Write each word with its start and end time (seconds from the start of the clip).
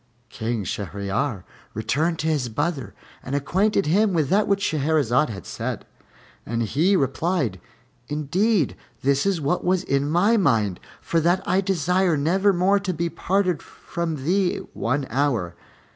King 0.29 0.63
Shahryar 0.63 1.43
returned 1.75 2.17
to 2.17 2.27
his 2.27 2.49
brother 2.49 2.95
and 3.21 3.35
acquainted 3.35 3.85
him 3.85 4.13
with 4.15 4.29
that 4.29 4.47
which 4.47 4.63
Shahrazad 4.71 5.29
had 5.29 5.45
said; 5.45 5.85
and 6.43 6.63
he 6.63 6.95
replied, 6.95 7.61
"Indeed, 8.07 8.75
this 9.03 9.27
is 9.27 9.39
what 9.39 9.63
was 9.63 9.83
in 9.83 10.09
my 10.09 10.37
mind, 10.37 10.79
for 11.01 11.19
that 11.19 11.47
I 11.47 11.61
desire 11.61 12.17
nevermore 12.17 12.79
to 12.79 12.95
be 12.95 13.09
parted 13.11 13.61
from 13.61 14.25
thee 14.25 14.55
one 14.73 15.05
hour. 15.11 15.53